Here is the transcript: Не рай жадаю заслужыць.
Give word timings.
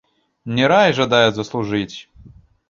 Не 0.59 0.69
рай 0.71 0.93
жадаю 1.01 1.29
заслужыць. 1.35 1.97